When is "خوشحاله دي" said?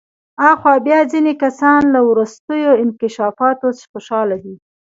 3.91-4.55